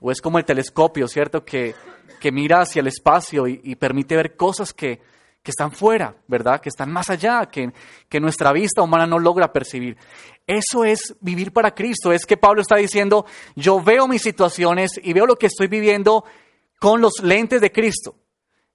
[0.01, 1.45] O es como el telescopio, ¿cierto?
[1.45, 1.73] Que,
[2.19, 4.99] que mira hacia el espacio y permite ver cosas que,
[5.43, 6.61] que están fuera, ¿verdad?
[6.61, 7.71] Que están más allá, que,
[8.07, 9.97] que nuestra vista humana no logra percibir.
[10.45, 12.11] Eso es vivir para Cristo.
[12.11, 16.25] Es que Pablo está diciendo, yo veo mis situaciones y veo lo que estoy viviendo
[16.79, 18.15] con los lentes de Cristo.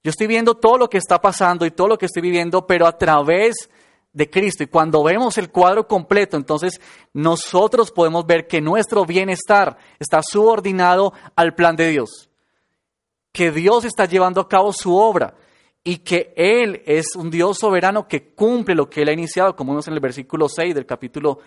[0.03, 2.87] Yo estoy viendo todo lo que está pasando y todo lo que estoy viviendo, pero
[2.87, 3.71] a través
[4.17, 4.65] de Cristo.
[4.65, 6.81] Y cuando vemos el cuadro completo, entonces
[7.13, 12.31] nosotros podemos ver que nuestro bienestar está subordinado al plan de Dios.
[13.31, 15.35] Que Dios está llevando a cabo su obra
[15.85, 19.73] y que Él es un Dios soberano que cumple lo que Él ha iniciado, como
[19.73, 21.41] vemos en el versículo 6 del capítulo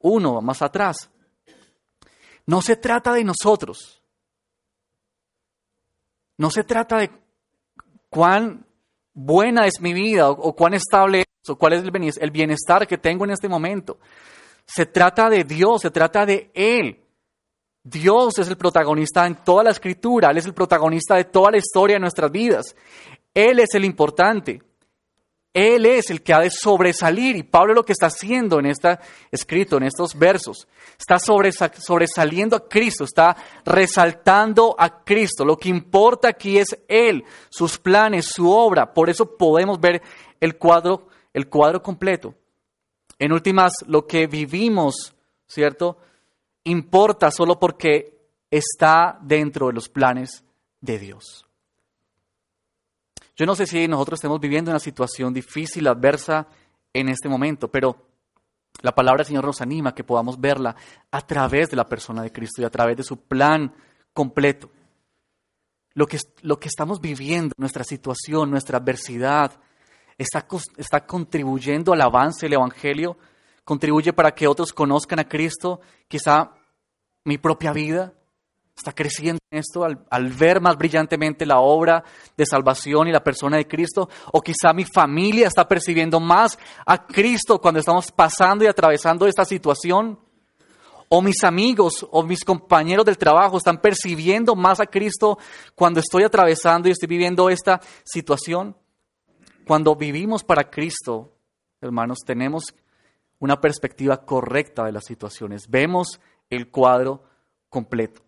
[0.00, 1.08] 1, más atrás.
[2.44, 4.02] No se trata de nosotros.
[6.38, 7.10] No se trata de
[8.10, 8.66] cuán
[9.14, 13.24] buena es mi vida o, cuán estable es o cuál es el bienestar que tengo
[13.24, 13.98] en este momento.
[14.66, 17.00] Se trata de Dios, se trata de Él.
[17.82, 21.58] Dios es el protagonista en toda la escritura, Él es el protagonista de toda la
[21.58, 22.74] historia de nuestras vidas.
[23.32, 24.62] Él es el importante.
[25.56, 27.34] Él es el que ha de sobresalir.
[27.34, 28.98] Y Pablo lo que está haciendo en este
[29.30, 35.46] escrito, en estos versos, está sobresaliendo a Cristo, está resaltando a Cristo.
[35.46, 38.92] Lo que importa aquí es Él, sus planes, su obra.
[38.92, 40.02] Por eso podemos ver
[40.40, 42.34] el cuadro, el cuadro completo.
[43.18, 45.14] En últimas, lo que vivimos,
[45.46, 45.98] ¿cierto?
[46.64, 50.42] Importa solo porque está dentro de los planes
[50.80, 51.46] de Dios.
[53.36, 56.48] Yo no sé si nosotros estemos viviendo una situación difícil, adversa
[56.94, 58.06] en este momento, pero
[58.80, 60.74] la palabra del Señor nos anima a que podamos verla
[61.10, 63.74] a través de la persona de Cristo y a través de su plan
[64.14, 64.70] completo.
[65.92, 69.60] Lo que, lo que estamos viviendo, nuestra situación, nuestra adversidad,
[70.18, 73.16] está, está contribuyendo al avance del Evangelio,
[73.64, 76.52] contribuye para que otros conozcan a Cristo, quizá
[77.24, 78.12] mi propia vida,
[78.76, 82.04] está creciendo en esto al, ver más brillantemente la obra
[82.36, 84.08] de salvación y la persona de Cristo.
[84.32, 89.44] O quizá mi familia está percibiendo más a Cristo cuando estamos pasando y atravesando esta
[89.44, 90.18] situación.
[91.08, 95.38] O mis amigos o mis compañeros del trabajo están percibiendo más a Cristo
[95.74, 98.76] cuando estoy atravesando y estoy viviendo esta situación.
[99.66, 101.32] Cuando vivimos para Cristo,
[101.80, 102.72] hermanos, tenemos
[103.40, 105.68] una perspectiva correcta de las situaciones.
[105.68, 107.24] Vemos el cuadro
[107.68, 108.22] completo.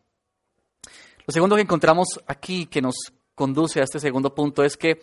[1.24, 2.96] Lo segundo que encontramos aquí que nos
[3.36, 5.00] conduce a este segundo punto es que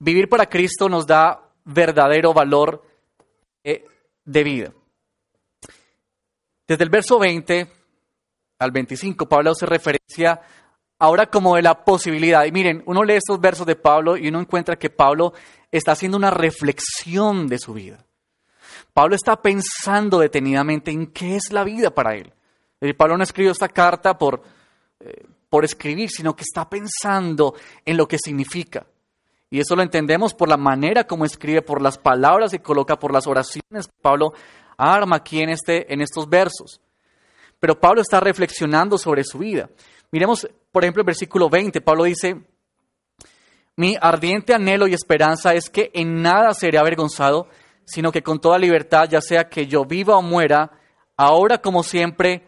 [0.00, 2.82] vivir para Cristo nos da verdadero valor
[3.62, 3.84] eh,
[4.24, 4.72] de vida.
[6.66, 7.70] Desde el verso 20
[8.58, 10.40] al 25, Pablo hace referencia
[11.04, 12.44] ahora como de la posibilidad.
[12.44, 15.32] Y miren, uno lee estos versos de Pablo y uno encuentra que Pablo
[15.70, 18.04] está haciendo una reflexión de su vida.
[18.92, 22.32] Pablo está pensando detenidamente en qué es la vida para él.
[22.96, 24.42] Pablo no escribió esta carta por,
[25.00, 28.86] eh, por escribir, sino que está pensando en lo que significa.
[29.50, 33.12] Y eso lo entendemos por la manera como escribe, por las palabras que coloca, por
[33.12, 34.34] las oraciones que Pablo
[34.76, 36.80] arma aquí en, este, en estos versos.
[37.58, 39.70] Pero Pablo está reflexionando sobre su vida.
[40.14, 41.80] Miremos, por ejemplo, el versículo 20.
[41.80, 42.40] Pablo dice,
[43.74, 47.48] mi ardiente anhelo y esperanza es que en nada seré avergonzado,
[47.84, 50.70] sino que con toda libertad, ya sea que yo viva o muera,
[51.16, 52.46] ahora como siempre,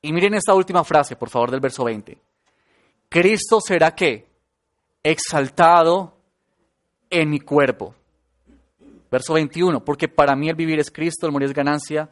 [0.00, 2.16] y miren esta última frase, por favor, del verso 20.
[3.08, 4.28] Cristo será qué?
[5.02, 6.14] Exaltado
[7.10, 7.96] en mi cuerpo.
[9.10, 12.10] Verso 21, porque para mí el vivir es Cristo, el morir es ganancia,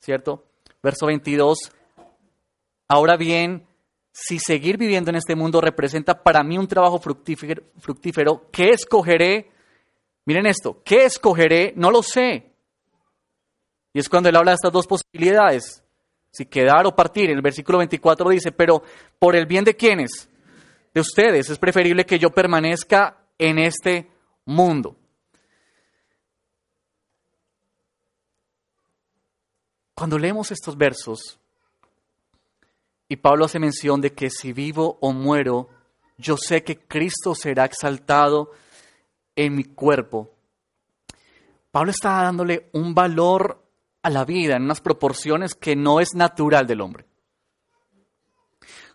[0.00, 0.44] ¿cierto?
[0.82, 1.70] Verso 22,
[2.88, 3.69] ahora bien,
[4.12, 9.50] si seguir viviendo en este mundo representa para mí un trabajo fructífero, ¿qué escogeré?
[10.26, 11.72] Miren esto, ¿qué escogeré?
[11.76, 12.52] No lo sé.
[13.92, 15.82] Y es cuando él habla de estas dos posibilidades
[16.30, 17.30] si quedar o partir.
[17.30, 18.82] En el versículo 24 dice, pero
[19.18, 20.28] por el bien de quienes,
[20.94, 24.08] de ustedes, es preferible que yo permanezca en este
[24.44, 24.96] mundo.
[29.94, 31.39] Cuando leemos estos versos,
[33.10, 35.68] y Pablo hace mención de que si vivo o muero,
[36.16, 38.52] yo sé que Cristo será exaltado
[39.34, 40.30] en mi cuerpo.
[41.72, 43.66] Pablo está dándole un valor
[44.00, 47.04] a la vida en unas proporciones que no es natural del hombre.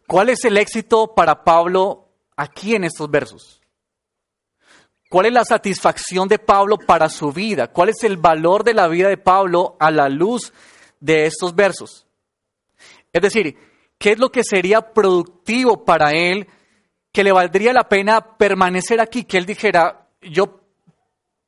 [0.07, 3.61] ¿Cuál es el éxito para Pablo aquí en estos versos?
[5.09, 7.67] ¿Cuál es la satisfacción de Pablo para su vida?
[7.67, 10.53] ¿Cuál es el valor de la vida de Pablo a la luz
[11.01, 12.07] de estos versos?
[13.11, 16.47] Es decir, ¿qué es lo que sería productivo para él,
[17.11, 19.23] que le valdría la pena permanecer aquí?
[19.23, 20.61] Que él dijera, yo,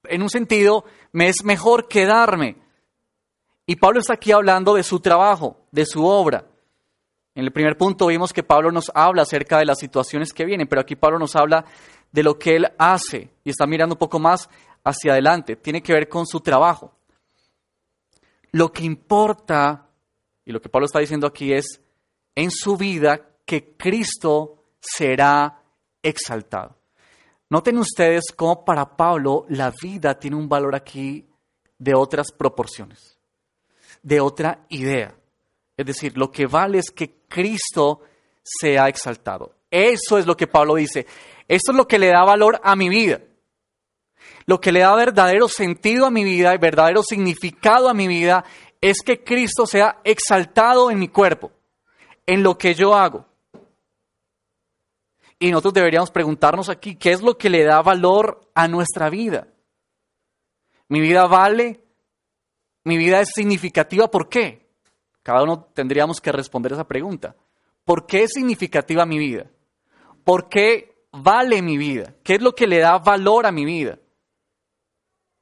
[0.05, 2.57] en un sentido, me es mejor quedarme
[3.69, 6.45] y Pablo está aquí hablando de su trabajo, de su obra.
[7.35, 10.67] En el primer punto vimos que Pablo nos habla acerca de las situaciones que vienen,
[10.67, 11.65] pero aquí Pablo nos habla
[12.09, 14.49] de lo que él hace y está mirando un poco más
[14.85, 15.57] hacia adelante.
[15.57, 16.93] Tiene que ver con su trabajo.
[18.53, 19.89] Lo que importa,
[20.45, 21.81] y lo que Pablo está diciendo aquí es,
[22.37, 25.61] en su vida que Cristo será
[26.01, 26.77] exaltado.
[27.49, 31.25] Noten ustedes cómo para Pablo la vida tiene un valor aquí
[31.77, 33.17] de otras proporciones
[34.07, 35.13] de otra idea.
[35.75, 38.01] Es decir, lo que vale es que Cristo
[38.41, 39.55] sea exaltado.
[39.69, 41.05] Eso es lo que Pablo dice.
[41.45, 43.19] Esto es lo que le da valor a mi vida.
[44.45, 48.45] Lo que le da verdadero sentido a mi vida y verdadero significado a mi vida
[48.79, 51.51] es que Cristo sea exaltado en mi cuerpo,
[52.27, 53.25] en lo que yo hago.
[55.39, 59.47] Y nosotros deberíamos preguntarnos aquí, ¿qué es lo que le da valor a nuestra vida?
[60.87, 61.87] ¿Mi vida vale
[62.87, 64.65] mi vida es significativa, ¿por qué?
[65.21, 67.35] Cada uno tendríamos que responder esa pregunta.
[67.83, 69.51] ¿Por qué es significativa mi vida?
[70.23, 72.15] ¿Por qué vale mi vida?
[72.23, 73.99] ¿Qué es lo que le da valor a mi vida?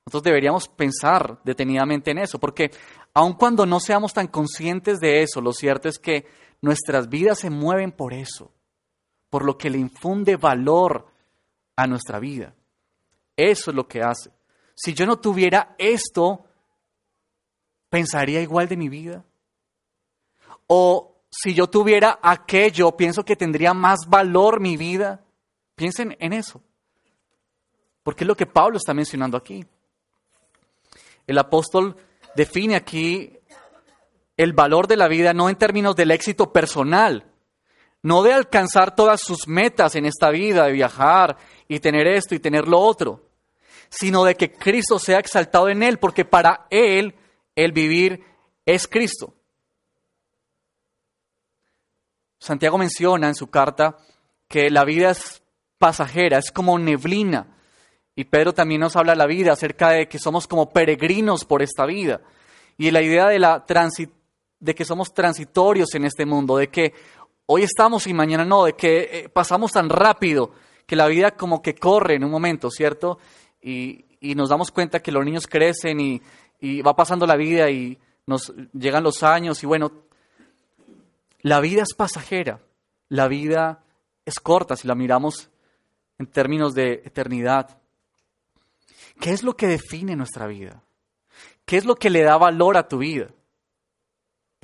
[0.07, 2.71] Nosotros deberíamos pensar detenidamente en eso, porque
[3.13, 6.25] aun cuando no seamos tan conscientes de eso, lo cierto es que
[6.65, 8.51] nuestras vidas se mueven por eso,
[9.29, 11.07] por lo que le infunde valor
[11.75, 12.55] a nuestra vida.
[13.37, 14.31] Eso es lo que hace.
[14.73, 16.43] Si yo no tuviera esto,
[17.87, 19.23] ¿pensaría igual de mi vida?
[20.65, 25.23] O si yo tuviera aquello, pienso que tendría más valor mi vida.
[25.75, 26.63] Piensen en eso.
[28.01, 29.63] Porque es lo que Pablo está mencionando aquí.
[31.27, 31.95] El apóstol
[32.35, 33.34] define aquí
[34.37, 37.31] el valor de la vida no en términos del éxito personal,
[38.01, 42.39] no de alcanzar todas sus metas en esta vida, de viajar y tener esto y
[42.39, 43.29] tener lo otro,
[43.89, 47.15] sino de que Cristo sea exaltado en él, porque para él
[47.55, 48.23] el vivir
[48.65, 49.33] es Cristo.
[52.37, 53.97] Santiago menciona en su carta
[54.47, 55.41] que la vida es
[55.79, 57.57] pasajera, es como neblina.
[58.15, 61.61] Y Pedro también nos habla de la vida, acerca de que somos como peregrinos por
[61.61, 62.21] esta vida.
[62.77, 63.65] Y la idea de, la
[64.59, 66.93] de que somos transitorios en este mundo, de que
[67.45, 70.51] hoy estamos y mañana no, de que eh, pasamos tan rápido,
[70.85, 73.19] que la vida como que corre en un momento, ¿cierto?
[73.61, 76.21] Y, y nos damos cuenta que los niños crecen y,
[76.59, 79.91] y va pasando la vida y nos llegan los años y bueno,
[81.41, 82.59] la vida es pasajera,
[83.07, 83.83] la vida
[84.25, 85.49] es corta si la miramos
[86.17, 87.77] en términos de eternidad.
[89.19, 90.81] ¿Qué es lo que define nuestra vida?
[91.65, 93.27] ¿Qué es lo que le da valor a tu vida?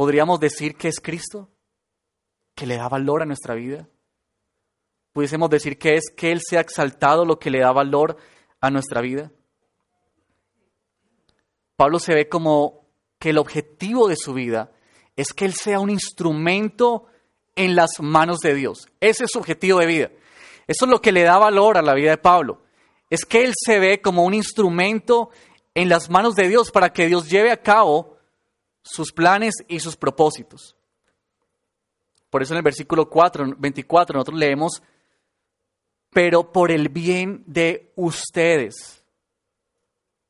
[0.01, 1.47] ¿Podríamos decir que es Cristo?
[2.55, 3.87] ¿Que le da valor a nuestra vida?
[5.13, 8.17] ¿Pudiésemos decir que es que Él se ha exaltado lo que le da valor
[8.59, 9.31] a nuestra vida?
[11.75, 12.87] Pablo se ve como
[13.19, 14.71] que el objetivo de su vida
[15.15, 17.05] es que Él sea un instrumento
[17.55, 18.87] en las manos de Dios.
[18.99, 20.11] Ese es su objetivo de vida.
[20.65, 22.63] Eso es lo que le da valor a la vida de Pablo.
[23.11, 25.29] Es que Él se ve como un instrumento
[25.75, 28.10] en las manos de Dios para que Dios lleve a cabo
[28.81, 30.75] sus planes y sus propósitos.
[32.29, 34.81] Por eso en el versículo 4, 24 nosotros leemos,
[36.09, 39.03] pero por el bien de ustedes.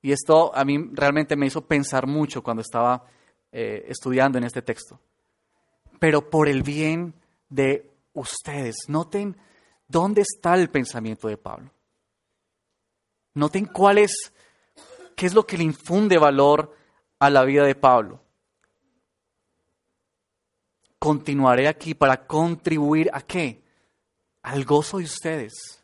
[0.01, 3.05] Y esto a mí realmente me hizo pensar mucho cuando estaba
[3.51, 4.99] eh, estudiando en este texto.
[5.99, 7.13] Pero por el bien
[7.49, 8.75] de ustedes.
[8.87, 9.37] Noten
[9.87, 11.71] dónde está el pensamiento de Pablo.
[13.33, 14.33] Noten cuál es,
[15.15, 16.75] qué es lo que le infunde valor
[17.19, 18.20] a la vida de Pablo.
[21.01, 23.63] Continuaré aquí para contribuir a qué?
[24.43, 25.83] Al gozo de ustedes,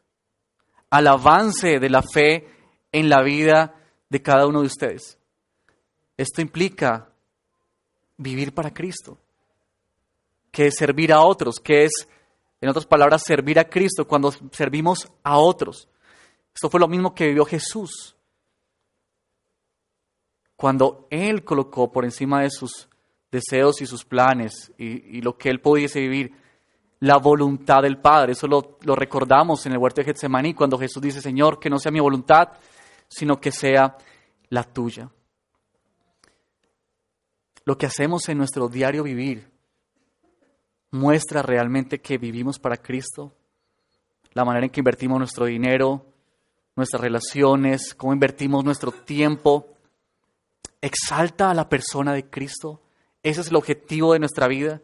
[0.91, 2.47] al avance de la fe
[2.91, 3.73] en la vida
[4.09, 5.17] de cada uno de ustedes.
[6.17, 7.09] Esto implica
[8.15, 9.17] vivir para Cristo,
[10.51, 12.07] que es servir a otros, que es,
[12.61, 15.89] en otras palabras, servir a Cristo cuando servimos a otros.
[16.53, 18.15] Esto fue lo mismo que vivió Jesús.
[20.55, 22.87] Cuando Él colocó por encima de sus
[23.31, 26.31] deseos y sus planes y, lo que Él pudiese vivir,
[26.99, 28.33] la voluntad del Padre.
[28.33, 31.79] Eso lo, lo recordamos en el huerto de Getsemaní, cuando Jesús dice, Señor, que no
[31.79, 32.49] sea mi voluntad,
[33.07, 33.97] sino que sea
[34.49, 35.09] la tuya.
[37.65, 39.51] Lo que hacemos en nuestro diario vivir
[40.91, 43.33] muestra realmente que vivimos para Cristo,
[44.31, 46.05] la manera en que invertimos nuestro dinero,
[46.75, 49.67] nuestras relaciones, cómo invertimos nuestro tiempo,
[50.79, 52.81] exalta a la persona de Cristo.
[53.23, 54.81] Ese es el objetivo de nuestra vida.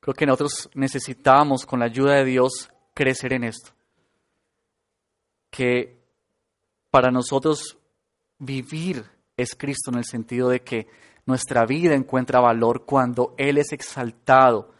[0.00, 3.72] Creo que nosotros necesitamos, con la ayuda de Dios, crecer en esto
[5.50, 5.98] que
[6.90, 7.76] para nosotros
[8.38, 9.04] vivir
[9.36, 10.86] es Cristo en el sentido de que
[11.26, 14.72] nuestra vida encuentra valor cuando Él es exaltado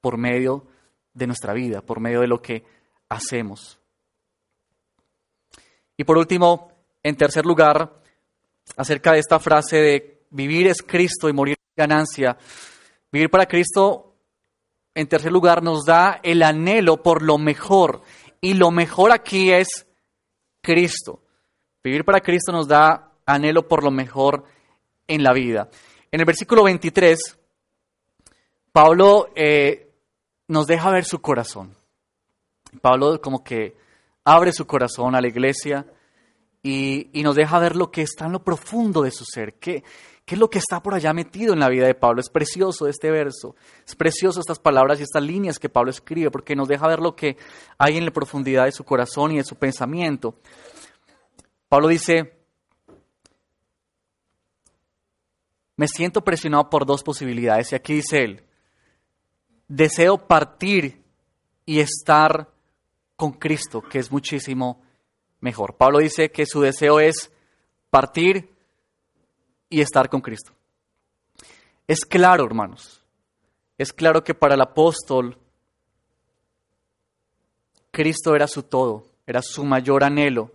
[0.00, 0.66] por medio
[1.12, 2.64] de nuestra vida, por medio de lo que
[3.08, 3.78] hacemos.
[5.96, 8.02] Y por último, en tercer lugar,
[8.76, 12.36] acerca de esta frase de vivir es Cristo y morir es ganancia.
[13.10, 14.14] Vivir para Cristo,
[14.94, 18.02] en tercer lugar, nos da el anhelo por lo mejor.
[18.40, 19.86] Y lo mejor aquí es
[20.60, 21.22] Cristo.
[21.82, 24.44] Vivir para Cristo nos da anhelo por lo mejor
[25.06, 25.68] en la vida.
[26.10, 27.38] En el versículo 23,
[28.72, 29.92] Pablo eh,
[30.48, 31.74] nos deja ver su corazón.
[32.80, 33.76] Pablo como que
[34.24, 35.86] abre su corazón a la iglesia
[36.66, 39.84] y, nos deja ver lo que está en lo profundo de su ser, qué,
[40.24, 42.22] qué es lo que está por allá metido en la vida de Pablo.
[42.22, 43.54] Es precioso este verso,
[43.86, 47.14] es precioso estas palabras y estas líneas que Pablo escribe, porque nos deja ver lo
[47.14, 47.36] que
[47.76, 50.38] hay en la profundidad de su corazón y de su pensamiento.
[51.68, 52.32] Pablo dice,
[55.76, 58.42] me siento presionado por dos posibilidades, y aquí dice él,
[59.68, 61.04] deseo partir
[61.66, 62.48] y estar
[63.16, 64.83] con Cristo, que es muchísimo
[65.44, 65.76] mejor.
[65.76, 67.30] Pablo dice que su deseo es
[67.90, 68.50] partir
[69.68, 70.52] y estar con Cristo.
[71.86, 73.04] Es claro, hermanos,
[73.76, 75.36] es claro que para el apóstol
[77.90, 80.50] Cristo era su todo, era su mayor anhelo,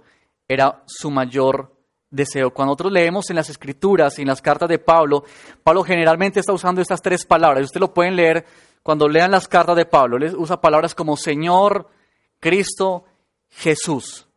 [0.47, 1.71] era su mayor
[2.09, 2.51] deseo.
[2.51, 5.23] Cuando nosotros leemos en las escrituras y en las cartas de Pablo,
[5.61, 7.63] Pablo generalmente está usando estas tres palabras.
[7.63, 8.43] Ustedes lo pueden leer
[8.81, 10.17] cuando lean las cartas de Pablo.
[10.17, 11.87] Él usa palabras como Señor,
[12.39, 13.05] Cristo
[13.49, 14.28] Jesús.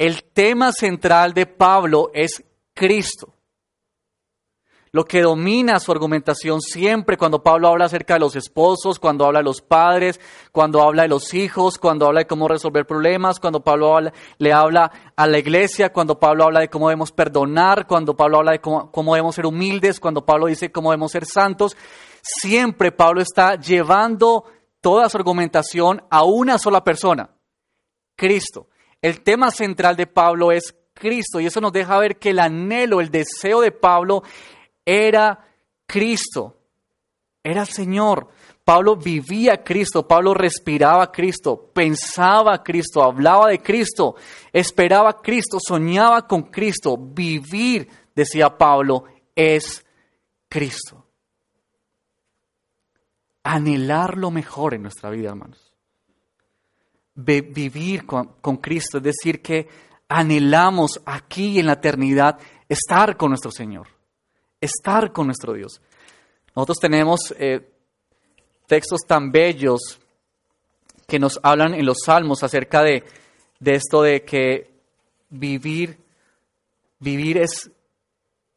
[0.00, 2.42] El tema central de Pablo es
[2.72, 3.34] Cristo.
[4.92, 9.40] Lo que domina su argumentación siempre cuando Pablo habla acerca de los esposos, cuando habla
[9.40, 10.18] de los padres,
[10.52, 13.94] cuando habla de los hijos, cuando habla de cómo resolver problemas, cuando Pablo
[14.38, 18.52] le habla a la iglesia, cuando Pablo habla de cómo debemos perdonar, cuando Pablo habla
[18.52, 21.76] de cómo, debemos ser humildes, cuando Pablo dice cómo debemos ser santos,
[22.22, 24.44] siempre Pablo está llevando
[24.80, 27.28] toda su argumentación a una sola persona,
[28.16, 28.70] Cristo.
[29.02, 33.00] El tema central de Pablo es Cristo y eso nos deja ver que el anhelo,
[33.00, 34.22] el deseo de Pablo
[34.84, 35.46] era
[35.86, 36.56] Cristo,
[37.42, 38.28] era Señor.
[38.62, 44.14] Pablo vivía Cristo, Pablo respiraba Cristo, pensaba Cristo, hablaba de Cristo,
[44.52, 46.96] esperaba Cristo, soñaba con Cristo.
[46.96, 49.84] Vivir, decía Pablo, es
[50.48, 51.06] Cristo.
[53.42, 55.69] Anhelar lo mejor en nuestra vida, hermanos.
[57.24, 59.68] Vivir con, con Cristo, es decir, que
[60.08, 63.86] anhelamos aquí en la eternidad estar con nuestro Señor
[64.60, 65.80] estar con nuestro Dios.
[66.54, 67.72] Nosotros tenemos eh,
[68.66, 69.98] textos tan bellos
[71.06, 73.04] que nos hablan en los salmos acerca de,
[73.58, 74.70] de esto de que
[75.28, 75.98] vivir,
[76.98, 77.70] vivir es,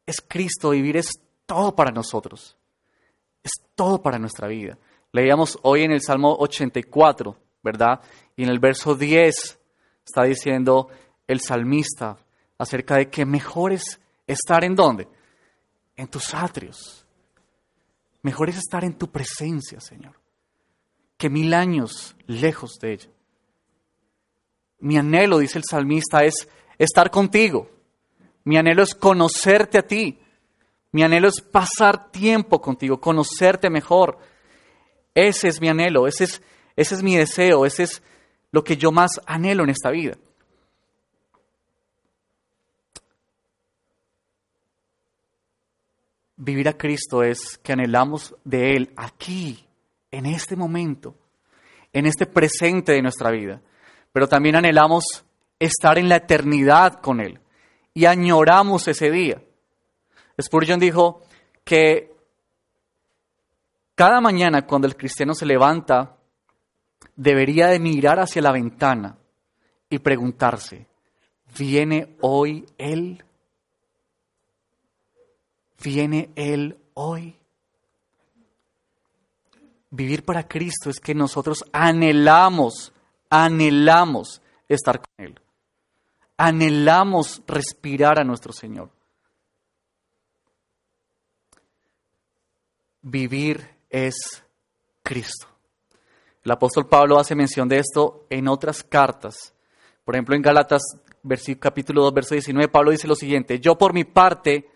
[0.05, 2.57] es Cristo, vivir es todo para nosotros,
[3.43, 4.77] es todo para nuestra vida.
[5.11, 8.01] Leíamos hoy en el Salmo 84, ¿verdad?
[8.35, 9.59] Y en el verso 10
[10.05, 10.89] está diciendo
[11.27, 12.17] el salmista
[12.57, 15.07] acerca de que mejor es estar en dónde?
[15.95, 17.05] en tus atrios.
[18.21, 20.13] Mejor es estar en tu presencia, Señor,
[21.17, 23.09] que mil años lejos de ella.
[24.79, 26.47] Mi anhelo, dice el salmista, es
[26.77, 27.69] estar contigo.
[28.43, 30.19] Mi anhelo es conocerte a ti.
[30.91, 34.17] Mi anhelo es pasar tiempo contigo, conocerte mejor.
[35.13, 36.41] Ese es mi anhelo, ese es,
[36.75, 38.01] ese es mi deseo, ese es
[38.51, 40.17] lo que yo más anhelo en esta vida.
[46.35, 49.65] Vivir a Cristo es que anhelamos de Él aquí,
[50.11, 51.15] en este momento,
[51.93, 53.61] en este presente de nuestra vida.
[54.11, 55.25] Pero también anhelamos
[55.59, 57.39] estar en la eternidad con Él
[57.93, 59.41] y añoramos ese día.
[60.41, 61.21] Spurgeon dijo
[61.63, 62.13] que
[63.95, 66.17] cada mañana cuando el cristiano se levanta,
[67.15, 69.17] debería de mirar hacia la ventana
[69.89, 70.87] y preguntarse,
[71.57, 73.23] ¿viene hoy Él?
[75.83, 77.37] viene Él hoy.
[79.91, 82.93] Vivir para Cristo es que nosotros anhelamos,
[83.29, 85.39] anhelamos estar con Él.
[86.37, 88.89] Anhelamos respirar a nuestro Señor.
[93.01, 94.15] Vivir es
[95.03, 95.52] Cristo.
[96.43, 99.53] El apóstol Pablo hace mención de esto en otras cartas.
[100.03, 100.81] Por ejemplo, en Gálatas
[101.57, 104.69] capítulo 2, verso 19, Pablo dice lo siguiente, yo por mi parte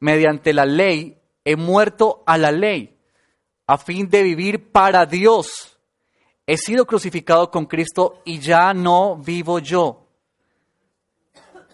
[0.00, 2.96] mediante la ley, he muerto a la ley,
[3.66, 5.78] a fin de vivir para Dios.
[6.46, 10.08] He sido crucificado con Cristo y ya no vivo yo,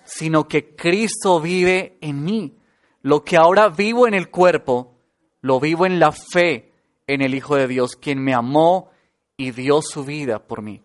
[0.05, 2.57] sino que Cristo vive en mí.
[3.03, 4.97] Lo que ahora vivo en el cuerpo,
[5.41, 6.73] lo vivo en la fe
[7.07, 8.91] en el Hijo de Dios, quien me amó
[9.41, 10.83] y dio su vida por mí.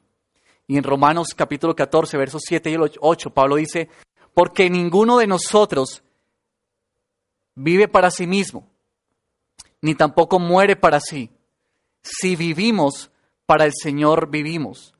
[0.65, 3.89] Y en Romanos capítulo 14, versos 7 y 8, Pablo dice,
[4.33, 6.01] porque ninguno de nosotros
[7.53, 8.65] vive para sí mismo,
[9.81, 11.29] ni tampoco muere para sí.
[12.01, 13.11] Si vivimos,
[13.45, 14.95] para el Señor vivimos,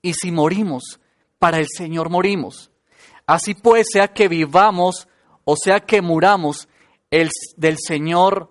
[0.00, 1.00] y si morimos,
[1.40, 2.70] para el Señor morimos.
[3.26, 5.08] Así pues, sea que vivamos
[5.44, 6.68] o sea que muramos,
[7.10, 8.48] el, del Señor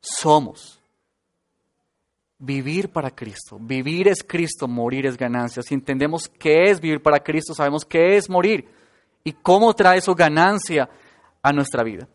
[0.00, 0.73] somos.
[2.38, 3.58] Vivir para Cristo.
[3.60, 5.62] Vivir es Cristo, morir es ganancia.
[5.62, 8.68] Si entendemos qué es vivir para Cristo, sabemos qué es morir
[9.22, 10.88] y cómo trae eso ganancia
[11.42, 12.08] a nuestra vida.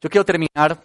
[0.00, 0.82] Yo quiero terminar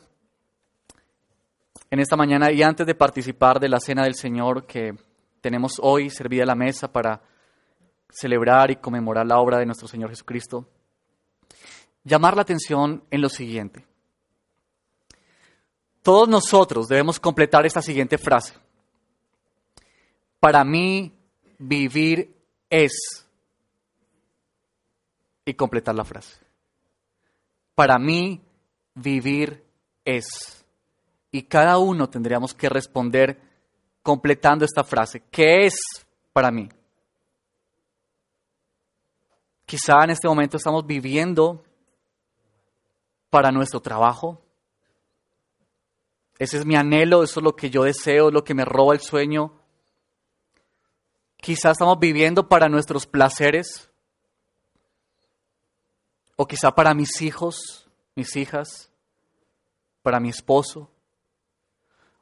[1.92, 4.96] en esta mañana y antes de participar de la cena del Señor que
[5.42, 7.22] tenemos hoy servida la mesa para
[8.10, 10.68] celebrar y conmemorar la obra de nuestro Señor Jesucristo,
[12.04, 13.89] llamar la atención en lo siguiente.
[16.10, 18.56] Todos nosotros debemos completar esta siguiente frase.
[20.40, 21.14] Para mí
[21.60, 22.36] vivir
[22.68, 23.28] es.
[25.46, 26.36] Y completar la frase.
[27.76, 28.42] Para mí
[28.96, 29.64] vivir
[30.04, 30.66] es.
[31.30, 33.40] Y cada uno tendríamos que responder
[34.02, 35.22] completando esta frase.
[35.30, 35.76] ¿Qué es
[36.34, 36.70] para mí?
[39.64, 41.64] Quizá en este momento estamos viviendo
[43.30, 44.42] para nuestro trabajo.
[46.40, 49.02] Ese es mi anhelo, eso es lo que yo deseo, lo que me roba el
[49.02, 49.52] sueño.
[51.36, 53.92] Quizá estamos viviendo para nuestros placeres,
[56.38, 58.90] o quizá para mis hijos, mis hijas,
[60.02, 60.90] para mi esposo,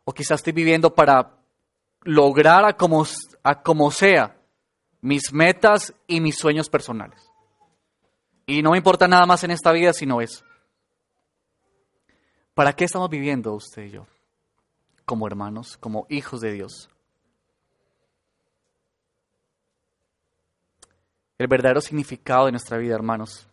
[0.03, 1.38] o quizá estoy viviendo para
[2.01, 3.05] lograr a como,
[3.43, 4.36] a como sea
[5.01, 7.30] mis metas y mis sueños personales.
[8.47, 10.47] Y no me importa nada más en esta vida sino eso.
[12.58, 14.08] ¿Para qué estamos viviendo usted y yo?
[15.05, 16.89] Como hermanos, como hijos de Dios.
[21.38, 23.47] El verdadero significado de nuestra vida, hermanos,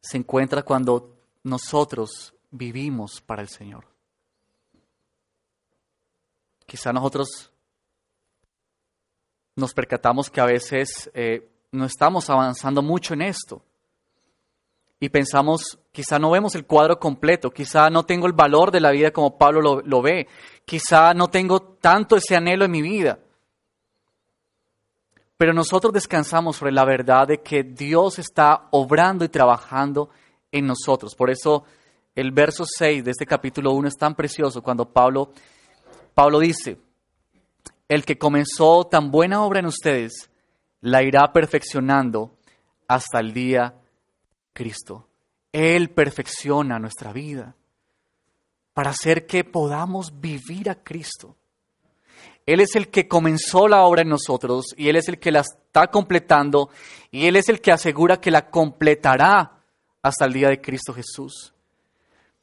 [0.00, 3.84] se encuentra cuando nosotros vivimos para el Señor.
[6.64, 7.52] Quizá nosotros
[9.54, 13.62] nos percatamos que a veces eh, no estamos avanzando mucho en esto.
[15.02, 18.90] Y pensamos, quizá no vemos el cuadro completo, quizá no tengo el valor de la
[18.90, 20.28] vida como Pablo lo, ve,
[20.66, 23.18] quizá no tengo tanto ese anhelo en mi vida.
[25.38, 30.10] Pero nosotros descansamos sobre la verdad de que Dios está obrando y trabajando
[30.52, 31.14] en nosotros.
[31.14, 31.64] Por eso
[32.14, 35.32] el verso 6 de este capítulo 1 es tan precioso cuando Pablo,
[36.12, 36.76] Pablo dice,
[37.88, 40.30] el que comenzó tan buena obra en ustedes,
[40.82, 42.36] la irá perfeccionando
[42.86, 43.79] hasta el día
[44.52, 45.08] Cristo.
[45.52, 47.54] Él perfecciona nuestra vida
[48.72, 51.36] para hacer que podamos vivir a Cristo.
[52.46, 55.40] Él es el que comenzó la obra en nosotros y Él es el que la
[55.40, 56.70] está completando
[57.10, 59.60] y Él es el que asegura que la completará
[60.02, 61.52] hasta el día de Cristo Jesús.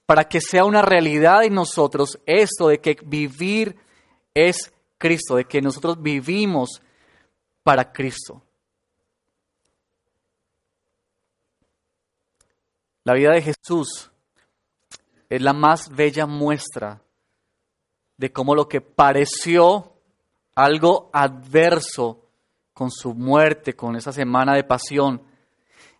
[0.06, 3.76] Para que sea una realidad en nosotros esto de que vivir
[4.34, 6.82] es Cristo, de que nosotros vivimos
[7.64, 8.44] para Cristo.
[13.08, 14.12] La vida de Jesús
[15.30, 17.02] es la más bella muestra
[18.18, 19.94] de cómo lo que pareció
[20.56, 22.26] algo adverso
[22.74, 25.22] con su muerte, con esa semana de pasión,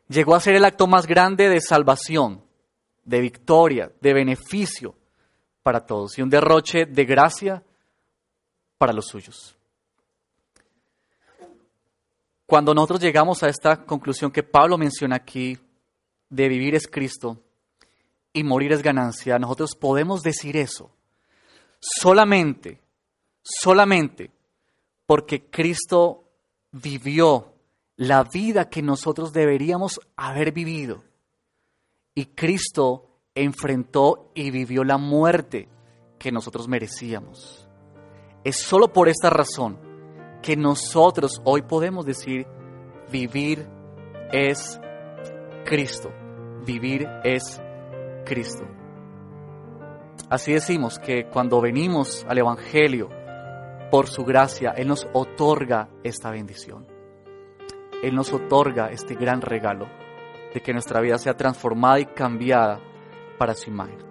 [0.10, 2.44] llegó a ser el acto más grande de salvación,
[3.06, 4.94] de victoria, de beneficio
[5.64, 7.64] para todos y un derroche de gracia
[8.78, 9.56] para los suyos.
[12.46, 15.58] Cuando nosotros llegamos a esta conclusión que Pablo menciona aquí,
[16.30, 17.42] de vivir es Cristo
[18.34, 20.92] y morir es ganancia, nosotros podemos decir eso
[21.80, 22.82] solamente,
[23.42, 24.32] solamente
[25.06, 26.26] porque Cristo
[26.72, 27.54] vivió
[27.96, 31.04] la vida que nosotros deberíamos haber vivido.
[32.14, 35.70] Y Cristo enfrentó y vivió la muerte
[36.20, 37.68] que nosotros merecíamos.
[38.44, 39.80] Es solo por esta razón
[40.42, 42.46] que nosotros hoy podemos decir,
[43.12, 43.68] vivir
[44.32, 44.80] es
[45.66, 46.12] Cristo.
[46.68, 47.62] Vivir es
[48.26, 48.68] Cristo.
[50.30, 53.08] Así decimos que cuando venimos al Evangelio,
[53.90, 56.86] por su gracia, Él nos otorga esta bendición.
[58.04, 59.88] Él nos otorga este gran regalo
[60.54, 62.82] de que nuestra vida sea transformada y cambiada
[63.38, 64.07] para su imagen.